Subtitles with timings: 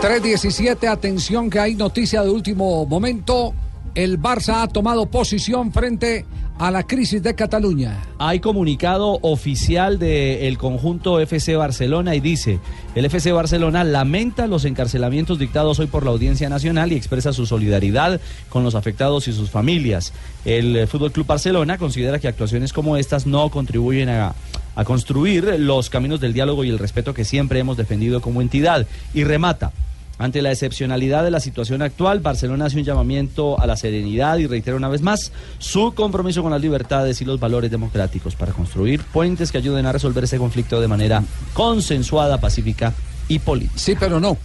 [0.00, 3.52] 317, atención que hay noticia de último momento.
[3.94, 6.24] El Barça ha tomado posición frente
[6.58, 7.98] a la crisis de Cataluña.
[8.18, 12.60] Hay comunicado oficial del conjunto FC Barcelona y dice,
[12.94, 17.44] el FC Barcelona lamenta los encarcelamientos dictados hoy por la Audiencia Nacional y expresa su
[17.44, 20.14] solidaridad con los afectados y sus familias.
[20.46, 24.34] El Fútbol Club Barcelona considera que actuaciones como estas no contribuyen a,
[24.76, 28.86] a construir los caminos del diálogo y el respeto que siempre hemos defendido como entidad
[29.12, 29.72] y remata.
[30.20, 34.46] Ante la excepcionalidad de la situación actual, Barcelona hace un llamamiento a la serenidad y
[34.46, 39.02] reitera una vez más su compromiso con las libertades y los valores democráticos para construir
[39.02, 42.92] puentes que ayuden a resolver este conflicto de manera consensuada, pacífica
[43.28, 43.78] y política.
[43.78, 44.36] Sí, pero no.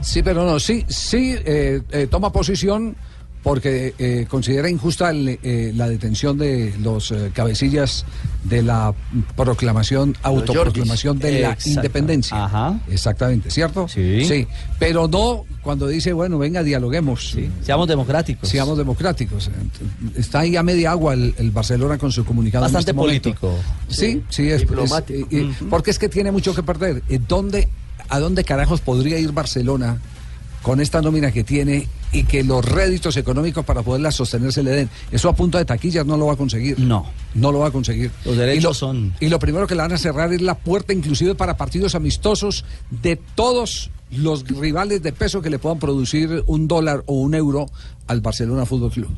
[0.00, 0.58] Sí, pero no.
[0.58, 2.96] Sí, sí, eh, eh, toma posición
[3.46, 8.04] porque eh, considera injusta el, eh, la detención de los eh, cabecillas
[8.42, 8.92] de la
[9.36, 12.44] proclamación, autoproclamación de la independencia.
[12.44, 12.80] Ajá.
[12.90, 13.86] Exactamente, ¿cierto?
[13.86, 14.24] Sí.
[14.24, 14.48] Sí,
[14.80, 17.30] pero no cuando dice, bueno, venga, dialoguemos.
[17.36, 18.48] Sí, Seamos democráticos.
[18.48, 19.48] Seamos democráticos.
[20.16, 22.66] Está ahí a media agua el, el Barcelona con su comunicado.
[22.66, 23.30] en Bastante este momento.
[23.40, 23.54] político.
[23.86, 25.28] Sí, sí, es, Diplomático.
[25.30, 27.04] es- eh, eh, porque es que tiene mucho que perder.
[27.08, 27.68] Eh, ¿Dónde,
[28.08, 29.98] ¿A dónde carajos podría ir Barcelona
[30.62, 31.86] con esta nómina que tiene
[32.18, 34.90] y que los réditos económicos para poderla sostener se le den?
[35.10, 36.78] Eso a punto de taquillas no lo va a conseguir.
[36.78, 37.06] No.
[37.34, 38.10] No lo va a conseguir.
[38.24, 40.54] Los derechos y lo, son- Y lo primero que le van a cerrar es la
[40.56, 46.44] puerta, inclusive para partidos amistosos de todos los rivales de peso que le puedan producir
[46.46, 47.66] un dólar o un euro
[48.06, 49.10] al Barcelona Fútbol Club.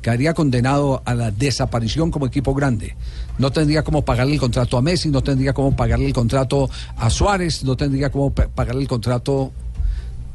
[0.00, 2.96] Quedaría condenado a la desaparición como equipo grande.
[3.38, 7.08] No tendría cómo pagarle el contrato a Messi, no tendría cómo pagarle el contrato a
[7.08, 9.52] Suárez, no tendría cómo pa- pagarle el contrato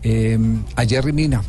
[0.03, 0.39] eh,
[0.75, 1.43] a Jerry Mina.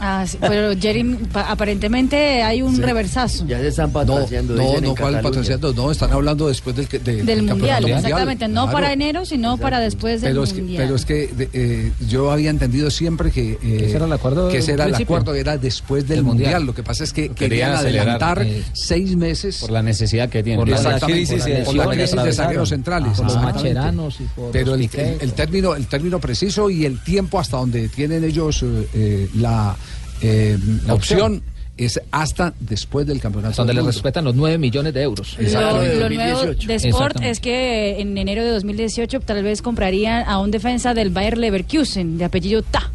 [0.00, 4.54] Ah, sí, pero Jerry, pa- aparentemente hay un reversazo Ya se están No, patrocinando.
[4.54, 5.22] no, no, en ¿cuál Cataluña.
[5.22, 5.74] patrocinando?
[5.74, 8.72] No, están hablando después del, de- del campeonato mundial, exactamente, no claro.
[8.72, 10.82] para enero, sino para después del pero es que, mundial.
[10.84, 14.48] pero es que de- eh, yo había entendido siempre que, eh, ese era el acuerdo
[14.48, 16.46] que ese al era el acuerdo, era después del Del mundial.
[16.54, 16.66] mundial.
[16.66, 20.42] Lo que pasa es que Lo querían adelantar eh, seis meses por la necesidad que
[20.42, 20.58] tiene.
[20.58, 23.16] Por la Exactamente, crisis de por la lesiones crisis de zagueros centrales.
[23.16, 26.84] por los macheranos y por Pero los el, el- el término, el término preciso y
[26.86, 29.76] el tiempo hasta donde tienen ellos eh, eh, la,
[30.22, 31.42] eh, la opción
[31.76, 33.56] es hasta después del campeonato.
[33.56, 33.90] donde mundo.
[33.90, 35.36] respetan los 9 millones de euros.
[35.38, 36.68] Lo, nuevo 2018.
[36.68, 41.10] de Sport es que en enero de 2018 tal vez comprarían a un defensa del
[41.10, 42.90] Bayer Leverkusen de apellido Ta,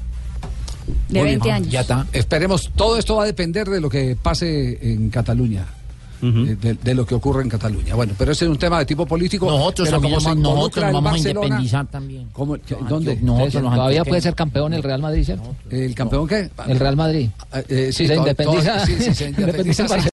[1.10, 1.40] de Muy bien.
[1.40, 1.70] 20 años.
[1.70, 2.06] Ya está.
[2.14, 5.66] Esperemos, todo esto va a depender de lo que pase en Cataluña.
[6.22, 7.96] De, de lo que ocurre en Cataluña.
[7.96, 9.50] Bueno, pero ese es un tema de tipo político.
[9.50, 12.28] Nosotros pero como se vamos, nosotros vamos a independizar también.
[12.34, 12.56] ¿Cómo?
[12.56, 13.16] ¿Qué- No, ¿Dónde?
[13.16, 15.56] yo- nosotros Entonces, los todavía puede ser campeón el Real Madrid, ¿cierto?
[15.70, 16.50] ¿El campeón qué?
[16.68, 17.30] El Real Madrid.
[17.54, 18.78] Eh, eh, sí, se independiza.
[18.80, 19.86] to- sí, sí, se independiza.